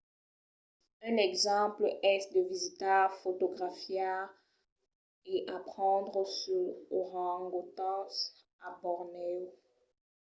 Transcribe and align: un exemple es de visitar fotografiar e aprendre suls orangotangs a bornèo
un 1.09 1.15
exemple 1.29 1.87
es 2.13 2.23
de 2.33 2.41
visitar 2.53 3.05
fotografiar 3.21 4.21
e 5.33 5.35
aprendre 5.57 6.21
suls 6.37 6.79
orangotangs 6.99 8.17
a 8.67 8.69
bornèo 8.81 9.45